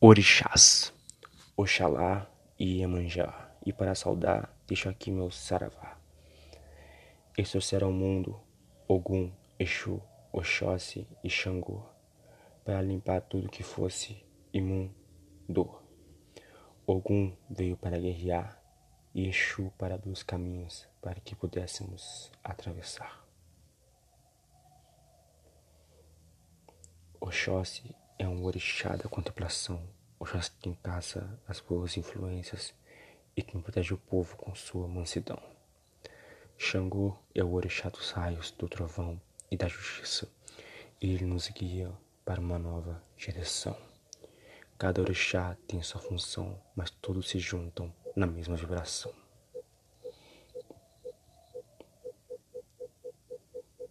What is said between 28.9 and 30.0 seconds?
da contemplação.